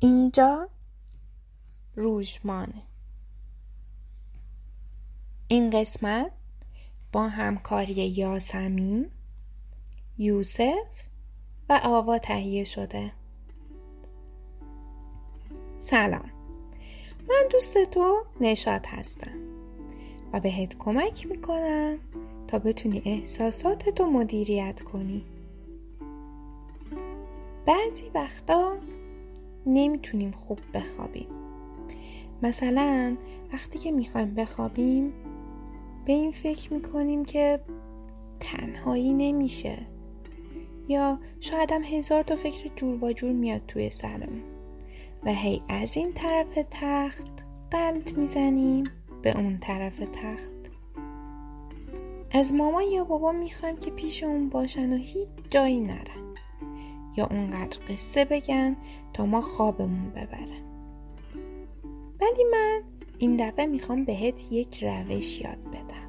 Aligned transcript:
اینجا 0.00 0.68
روژمانه. 1.96 2.82
این 5.48 5.70
قسمت 5.70 6.32
با 7.12 7.28
همکاری 7.28 7.92
یاسمین 7.92 9.10
یوسف 10.18 11.02
و 11.68 11.80
آوا 11.84 12.18
تهیه 12.18 12.64
شده. 12.64 13.12
سلام. 15.80 16.30
من 17.28 17.48
دوست 17.50 17.84
تو 17.84 18.24
نشاد 18.40 18.86
هستم 18.86 19.38
و 20.32 20.40
بهت 20.40 20.78
کمک 20.78 21.26
می‌کنم 21.26 21.98
تا 22.48 22.58
بتونی 22.58 23.02
احساسات 23.04 23.88
تو 23.88 24.10
مدیریت 24.10 24.82
کنی. 24.82 25.24
بعضی 27.66 28.10
وقتا 28.14 28.76
نمی‌تونیم 29.68 30.30
خوب 30.30 30.58
بخوابیم. 30.74 31.28
مثلا 32.42 33.16
وقتی 33.52 33.78
که 33.78 33.92
می‌خوایم 33.92 34.34
بخوابیم 34.34 35.12
به 36.06 36.12
این 36.12 36.32
فکر 36.32 36.72
می‌کنیم 36.72 37.24
که 37.24 37.60
تنهایی 38.40 39.12
نمیشه. 39.12 39.78
یا 40.88 41.18
شاید 41.40 41.72
هم 41.72 41.84
هزار 41.84 42.22
تا 42.22 42.36
فکر 42.36 42.70
جور 42.76 42.96
با 42.96 43.12
جور 43.12 43.32
میاد 43.32 43.62
توی 43.68 43.90
سرمون 43.90 44.42
و 45.24 45.34
هی 45.34 45.62
از 45.68 45.96
این 45.96 46.12
طرف 46.12 46.58
تخت 46.70 47.44
قلط 47.70 48.18
می‌زنیم 48.18 48.84
به 49.22 49.38
اون 49.38 49.58
طرف 49.58 49.98
تخت. 49.98 50.52
از 52.32 52.54
مامان 52.54 52.82
یا 52.82 53.04
بابا 53.04 53.32
می‌خوایم 53.32 53.76
که 53.76 53.90
پیش 53.90 54.22
اون 54.22 54.48
باشن 54.48 54.92
و 54.92 54.96
هیچ 54.96 55.28
جایی 55.50 55.80
نرن. 55.80 56.34
یا 57.16 57.26
اونقدر 57.30 57.78
قصه 57.88 58.24
بگن 58.24 58.76
تا 59.18 59.26
ما 59.26 59.40
خوابمون 59.40 60.10
ببرن 60.10 60.62
ولی 62.20 62.44
من 62.52 62.82
این 63.18 63.48
دفعه 63.48 63.66
می‌خوام 63.66 64.04
بهت 64.04 64.52
یک 64.52 64.84
روش 64.84 65.40
یاد 65.40 65.58
بدم 65.58 66.08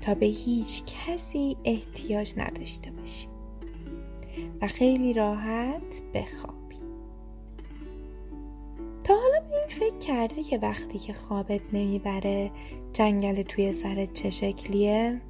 تا 0.00 0.14
به 0.14 0.26
هیچ 0.26 0.82
کسی 0.86 1.56
احتیاج 1.64 2.34
نداشته 2.36 2.90
باشی 2.90 3.28
و 4.60 4.66
خیلی 4.66 5.12
راحت 5.12 6.02
بخوابی. 6.14 6.76
تا 9.04 9.14
حالا 9.14 9.40
به 9.40 9.56
این 9.58 9.68
فکر 9.68 9.98
کردی 9.98 10.42
که 10.42 10.58
وقتی 10.58 10.98
که 10.98 11.12
خوابت 11.12 11.60
نمی‌بره 11.72 12.50
جنگل 12.92 13.42
توی 13.42 13.72
سرت 13.72 14.12
چه 14.12 14.30
شکلیه؟ 14.30 15.20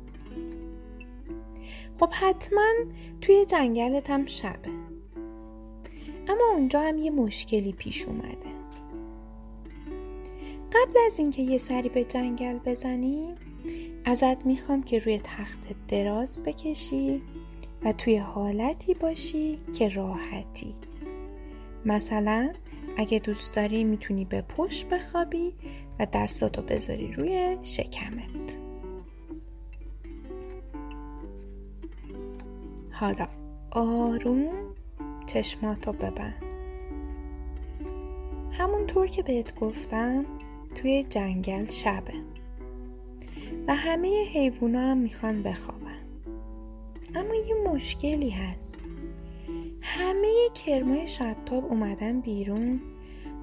خب 2.01 2.11
حتما 2.13 2.75
توی 3.21 3.47
جنگلت 3.47 4.11
هم 4.11 4.27
شبه. 4.27 4.88
اما 6.29 6.45
اونجا 6.53 6.81
هم 6.81 6.99
یه 6.99 7.11
مشکلی 7.11 7.73
پیش 7.73 8.07
اومده. 8.07 8.59
قبل 10.73 10.99
از 11.07 11.19
اینکه 11.19 11.43
یه 11.43 11.59
سری 11.59 11.89
به 11.89 12.05
جنگل 12.05 12.59
بزنی 12.59 13.35
ازت 14.05 14.47
می‌خوام 14.47 14.83
که 14.83 14.99
روی 14.99 15.21
تخت 15.25 15.59
دراز 15.89 16.43
بکشی 16.43 17.23
و 17.85 17.93
توی 17.93 18.17
حالتی 18.17 18.95
باشی 18.95 19.59
که 19.79 19.89
راحتی. 19.89 20.75
مثلا 21.85 22.53
اگه 22.97 23.19
دوست 23.19 23.55
داری 23.57 23.85
می‌تونی 23.85 24.25
به 24.25 24.43
پشت 24.43 24.87
بخوابی 24.87 25.53
و 25.99 26.07
دستاتو 26.13 26.63
بذاری 26.63 27.13
روی 27.13 27.57
شکمت. 27.63 28.59
حالا 32.93 33.29
آروم 33.71 34.49
چشماتو 35.29 35.93
ببند. 35.93 36.43
همونطور 38.53 39.07
که 39.07 39.23
بهت 39.23 39.55
گفتم 39.55 40.25
توی 40.75 41.05
جنگل 41.09 41.65
شبه. 41.65 42.15
و 43.69 43.75
همه 43.75 44.25
حیوونا 44.25 44.81
هم 44.81 44.99
می‌خوان 44.99 45.43
بخوابن. 45.43 45.99
اما 47.15 47.35
یه 47.35 47.55
مشکلی 47.73 48.31
هست. 48.31 48.81
همه 49.81 50.49
کرمای 50.55 51.09
شبتاب 51.09 51.65
اومدن 51.65 52.21
بیرون 52.21 52.81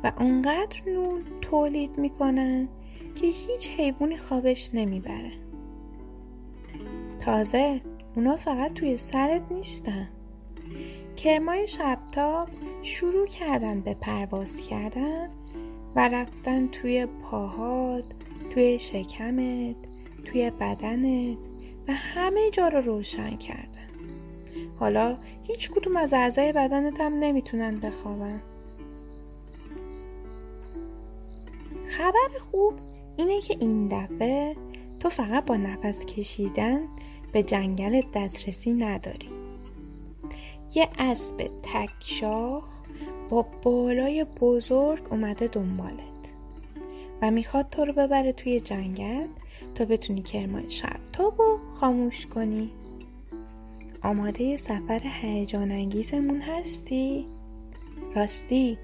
و 0.04 0.12
اونقدر 0.20 0.82
نور 0.88 1.22
تولید 1.42 1.98
می‌کنن 1.98 2.68
که 3.16 3.28
هیچ 3.28 3.70
حیوانی 3.70 4.18
خوابش 4.18 4.70
نمی‌بره. 4.74 5.32
تازه 7.20 7.82
اونا 8.16 8.36
فقط 8.38 8.74
توی 8.74 8.98
سرت 8.98 9.42
نیستن. 9.52 10.10
کرمای 11.26 11.68
شبتاب 11.68 12.50
شروع 12.84 13.28
کردن 13.28 13.82
به 13.82 13.94
پرواز 13.94 14.62
کردن 14.62 15.30
و 15.96 16.10
رفتن 16.10 16.68
توی 16.68 17.06
پاهات 17.06 18.04
توی 18.54 18.80
شکمت 18.80 19.76
توی 20.26 20.50
بدنت 20.50 21.38
و 21.88 21.94
همه 21.94 22.52
جا 22.52 22.68
رو 22.68 22.82
روشن 22.82 23.36
کردن. 23.38 23.88
حالا 24.80 25.18
هیچ 25.44 25.72
کدوم 25.72 25.98
از 25.98 26.14
اعضای 26.14 26.52
بدنت 26.52 27.02
هم 27.02 27.14
نمی‌تونن 27.14 27.80
بخوابن. 27.80 28.42
خبر 31.88 32.40
خوب 32.40 32.74
اینه 33.18 33.42
که 33.42 33.58
این 33.60 33.88
دفعه 33.88 34.56
تو 35.02 35.10
فقط 35.10 35.46
با 35.46 35.56
نفس 35.56 36.06
کشیدن 36.06 36.88
به 37.32 37.44
جنگلت 37.44 38.06
دسترسی 38.16 38.74
نداری. 38.74 39.45
یه 40.76 40.90
اسب 41.00 41.50
تکشاخ 41.64 42.70
با 43.30 43.46
بالای 43.64 44.26
بزرگ 44.42 45.04
اومده 45.12 45.48
دنبالت 45.48 46.00
و 47.22 47.32
می‌خواد 47.32 47.70
تو 47.70 47.86
رو 47.86 47.94
ببره 47.94 48.32
توی 48.32 48.60
جنگل 48.60 49.28
تا 49.76 49.86
بتونی 49.86 50.22
کرمای 50.22 50.72
شبتاب 50.72 51.34
رو 51.42 51.58
خاموش 51.80 52.26
کنی. 52.26 52.72
آماده 54.04 54.58
سفر 54.58 55.02
هیجان 55.04 55.72
انگیزمون 55.72 56.42
هستی؟ 56.42 57.26
راستی 58.16 58.78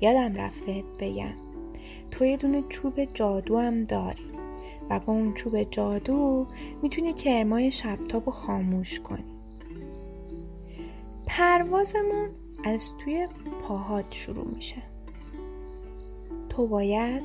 یادم 0.00 0.34
رفته 0.34 0.84
بگم. 1.00 1.34
تو 2.10 2.24
یه 2.24 2.36
دونه 2.36 2.62
چوب 2.68 3.04
جادو 3.04 3.58
هم 3.58 3.84
داری 3.84 4.26
و 4.90 4.98
با 4.98 5.12
اون 5.12 5.34
چوب 5.34 5.62
جادو 5.62 6.46
می‌تونی 6.82 7.12
کرمای 7.12 7.70
شبتاب 7.70 8.26
رو 8.26 8.32
خاموش 8.32 9.00
کنی. 9.00 9.24
پروازمون 11.36 12.28
از 12.64 12.92
توی 12.98 13.28
پاهات 13.62 14.12
شروع 14.12 14.54
میشه. 14.54 14.82
تو 16.48 16.68
باید 16.68 17.22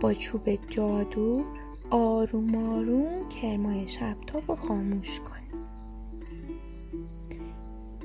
با 0.00 0.14
چوب 0.14 0.54
جادو 0.68 1.44
آروم 1.90 2.54
آروم 2.54 3.28
کرمای 3.28 3.88
شبتاب 3.88 4.42
رو 4.48 4.56
خاموش 4.56 5.20
کنی. 5.20 5.62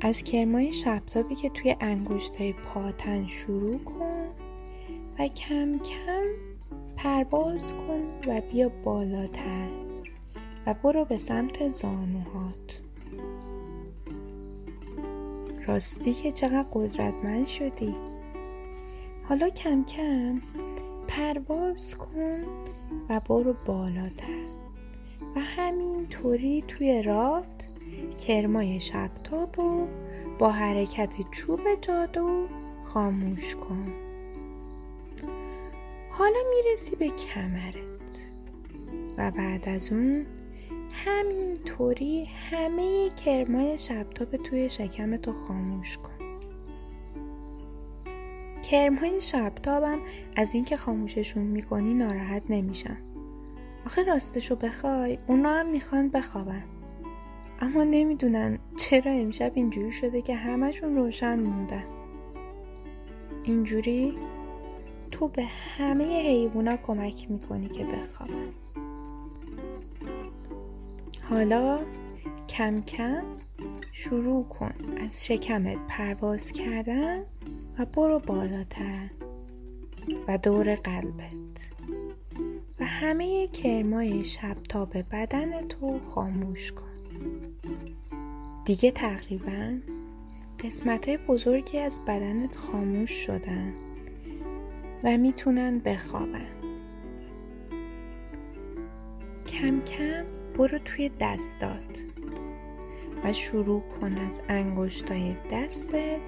از 0.02 0.24
کرمای 0.24 0.74
شبتابی 0.74 1.36
که 1.36 1.50
توی 1.50 1.76
انگشتای 1.80 2.54
پاتن 2.54 3.28
شروع 3.28 3.78
کن 3.84 4.26
و 5.20 5.28
کم 5.28 5.80
کم 5.80 6.24
پرواز 6.98 7.74
کن 7.74 8.06
و 8.28 8.42
بیا 8.52 8.70
بالاتر 8.70 9.70
و 10.66 10.76
برو 10.84 11.06
به 11.06 11.18
سمت 11.18 11.70
زانوهات. 11.70 12.77
راستی 15.68 16.14
که 16.14 16.32
چقدر 16.32 16.66
قدرتمند 16.74 17.48
شدی. 17.48 17.96
حالا 19.24 19.50
کم 19.50 19.84
کم 19.84 20.42
پرواز 21.08 21.96
کن 21.96 22.44
و 23.10 23.22
برو 23.30 23.56
بالاتر. 23.66 24.46
و 25.36 25.40
همینطوری 25.40 26.64
توی 26.68 27.02
راد 27.02 27.64
کرمای 28.28 28.80
شبتاب 28.80 29.60
و 29.60 29.88
با 30.40 30.52
حرکت 30.52 31.14
چوب 31.32 31.60
جادو 31.82 32.48
خاموش 32.84 33.56
کن. 33.56 33.94
حالا 36.12 36.40
می‌رسی 36.56 36.96
به 36.96 37.10
کمرت 37.10 37.76
و 39.18 39.32
بعد 39.32 39.70
از 39.70 39.92
اون 39.92 40.26
همینطوری 41.06 42.26
همه 42.26 43.10
کرمای 43.26 43.78
شبتاب 43.78 44.36
توی 44.36 44.70
شکمتو 44.70 45.34
خاموش 45.34 45.98
کن. 45.98 46.12
کرمای 48.64 49.22
شبتابم 49.22 50.00
از 50.36 50.54
اینکه 50.54 50.78
خاموششون 50.78 51.44
می‌کنی 51.44 51.94
ناراحت 51.94 52.44
نمیشن. 52.50 52.98
آخه 53.86 54.04
راستشو 54.04 54.56
بخوای 54.56 55.18
اونا 55.28 55.50
هم 55.50 55.72
می‌خوان 55.72 56.10
بخوابن. 56.10 56.64
اما 57.62 57.84
نمی‌دونن 57.84 58.60
چرا 58.78 59.12
امشب 59.12 59.52
اینجوری 59.56 59.92
شده 59.92 60.22
که 60.22 60.36
همشون 60.36 60.96
روشن 60.96 61.40
موندن. 61.40 61.86
اینجوری 63.44 64.18
تو 65.12 65.28
به 65.28 65.44
همه 65.44 66.22
حیوونا 66.22 66.78
کمک 66.78 67.32
می‌کنی 67.32 67.70
که 67.70 67.86
بخوابن. 67.86 68.54
حالا 71.30 71.80
کم 72.50 72.82
کم 72.82 73.24
شروع 73.94 74.44
کن. 74.44 74.74
از 75.06 75.26
شکمت 75.26 75.78
پرواز 75.88 76.52
کردن 76.52 77.20
و 77.80 77.86
برو 77.86 78.20
بالاتر 78.20 79.10
و 80.28 80.38
دور 80.38 80.76
قلبت. 80.76 81.72
و 82.80 82.86
همه 82.86 83.48
کرمای 83.48 84.26
شبتاب 84.26 84.98
بدن 85.14 85.68
تو 85.68 86.00
خاموش 86.10 86.72
کن. 86.72 86.84
دیگه 88.66 88.92
تقریبا 88.92 89.78
قسمت 90.64 91.08
های 91.08 91.18
بزرگی 91.18 91.78
از 91.78 92.00
بدنت 92.08 92.56
خاموش 92.56 93.12
شدن 93.12 93.74
و 95.04 95.18
می‌تونن 95.18 95.80
بخوابن. 95.80 96.58
کم 99.48 99.82
کم 99.82 100.26
برو 100.58 100.80
توی 100.80 101.12
دستات 101.20 102.04
و 103.24 103.34
شروع 103.34 103.82
کن 103.82 104.14
از 104.14 104.40
انگشتای 104.50 105.36
دستت 105.52 106.22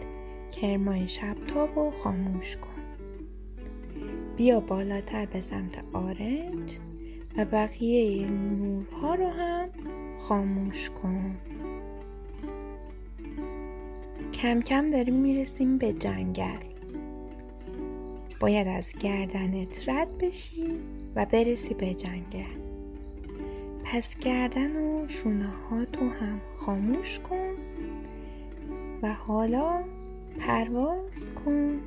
کرمای 0.52 1.08
شبتاب 1.08 1.78
و 1.78 1.92
خاموش 1.92 2.58
کن. 2.58 2.84
بیا 4.38 4.60
بالاتر 4.60 5.26
به 5.26 5.42
سمت 5.42 5.86
آرنج 5.94 6.78
و 7.38 7.46
بقیه 7.46 8.28
نورها 8.28 9.16
رو 9.16 9.28
هم 9.28 9.70
خاموش 10.20 10.90
کن. 10.90 11.36
کم 14.34 14.62
کم 14.62 14.92
داریم 14.92 15.16
می‌رسیم 15.16 15.78
به 15.78 15.94
جنگل. 15.94 16.64
باید 18.40 18.68
از 18.68 18.94
گردنت 18.94 19.90
رد 19.90 20.10
بشی 20.22 20.74
و 21.16 21.26
برسی 21.26 21.74
به 21.74 21.94
جنگل. 21.94 22.59
پس 23.92 24.18
گردن 24.18 24.76
و 24.76 25.08
شونه 25.08 25.48
ها 25.48 25.86
تو 25.86 26.10
هم 26.10 26.42
خاموش 26.56 27.20
کن 27.20 27.54
و 29.02 29.14
حالا 29.14 29.84
پرواز 30.40 31.34
کن 31.34 31.80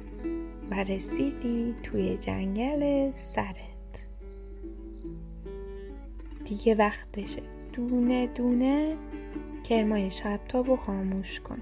و 0.70 0.75
رسیدی 0.75 1.75
توی 1.82 2.16
جنگل 2.16 3.12
سرت. 3.16 3.56
دیگه 6.44 6.75
وقتشه. 6.75 7.43
دونه 7.72 8.26
دونه 8.26 8.96
کرمای 9.64 10.10
شبتاب 10.10 10.69
و 10.69 10.76
خاموش 10.76 11.40
کن 11.40 11.58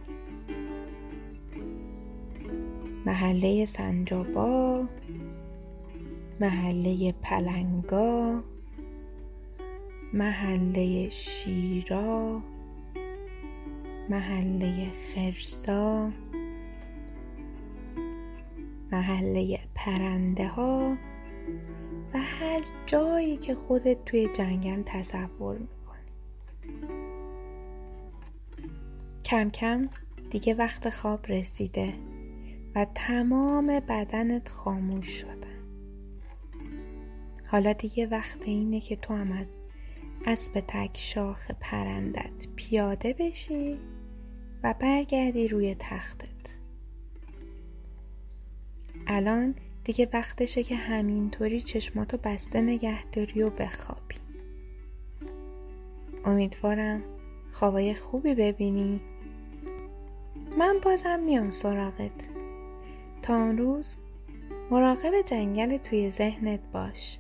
محله 3.06 3.66
سنجابا 3.66 4.84
محله 6.40 7.12
پلنگا 7.12 8.43
محله 10.12 11.08
شیرا 11.08 12.42
محله 14.08 14.90
خرسا 14.90 16.10
محله 18.92 19.58
پرنده 19.74 20.48
ها 20.48 20.96
و 22.14 22.18
هر 22.18 22.60
جایی 22.86 23.36
که 23.36 23.54
خودت 23.54 24.04
توی 24.04 24.28
جنگل 24.32 24.82
تصور 24.86 25.58
می‌کنی. 25.58 26.10
کم 29.24 29.50
کم 29.50 29.88
دیگه 30.30 30.54
وقت 30.54 30.90
خواب 30.90 31.26
رسیده 31.26 31.94
و 32.74 32.86
تمام 32.94 33.66
بدنت 33.66 34.48
خاموش 34.48 35.08
شده. 35.08 35.50
حالا 37.46 37.72
دیگه 37.72 38.06
وقت 38.06 38.42
اینه 38.42 38.80
که 38.80 38.96
تو 38.96 39.14
هم 39.14 39.32
از 39.32 39.54
اسب 40.26 40.64
تک 40.69 40.90
شاخ 40.94 41.50
پرندت 41.61 42.49
پیاده 42.56 43.12
بشی 43.19 43.78
و 44.62 44.75
برگردی 44.81 45.49
روی 45.49 45.76
تختت. 45.78 46.26
الان 49.06 49.55
دیگه 49.84 50.08
وقتشه 50.12 50.62
که 50.62 50.76
همینطوری 50.76 51.61
چشماتو 51.61 52.17
بسته 52.17 52.61
نگهداری 52.61 53.43
و 53.43 53.50
بخوابی. 53.50 54.14
امیدوارم 56.25 57.02
خوابای 57.52 57.94
خوبی 57.94 58.34
ببینی. 58.34 59.00
من 60.58 60.81
بازم 60.82 61.20
میام 61.20 61.50
سراغت. 61.50 62.28
تا 63.22 63.37
اون 63.37 63.58
روز 63.58 63.99
مراقب 64.70 65.22
جنگل 65.22 65.76
توی 65.76 66.11
ذهنت 66.11 66.61
باش. 66.72 67.19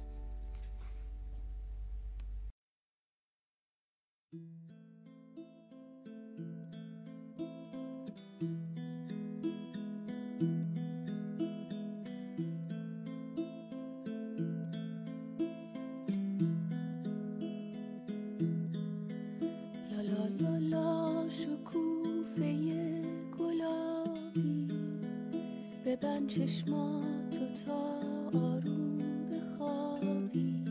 ببند 25.90 26.26
چشماتو 26.28 27.46
تا 27.66 28.00
آروم 28.38 28.98
بخوابی. 29.30 30.64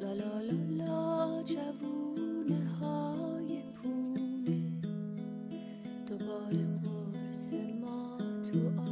لا 0.00 0.12
لا 0.12 0.40
لا 0.40 0.84
لا 0.84 1.42
جوونه 1.42 2.68
های 2.80 3.62
پونه. 3.74 4.72
دوباره 6.06 6.66
قرص 6.82 7.52
ما 7.80 8.18
تو 8.18 8.85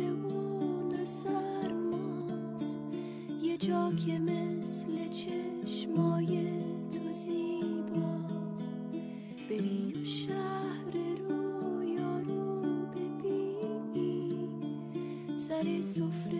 نسوزه 0.00 1.74
و 1.74 2.00
یه 3.42 3.56
جا 3.58 3.92
که 3.92 4.18
مثل 4.18 5.08
چشمای 5.08 6.50
تو 6.90 7.12
زیباست. 7.12 8.76
بری 9.50 9.92
و 10.00 10.04
شهر 10.04 10.92
رویا 11.28 12.18
رو 12.18 12.62
ببینی. 12.86 14.48
سر 15.36 15.82
سفره 15.82 16.39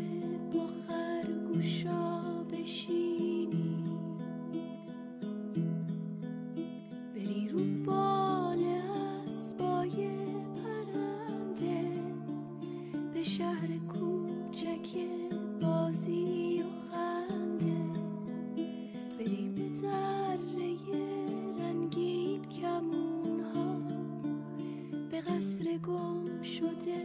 گم 25.87 26.43
شده 26.43 27.03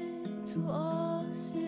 تو 0.53 0.67
آسمون 0.71 1.64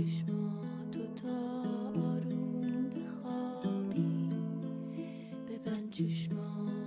چشماتو 0.00 1.06
تا 1.22 1.28
آروم 2.00 2.90
بخوابی. 2.90 4.30
ببند 5.48 5.90
چشماتو 5.90 6.79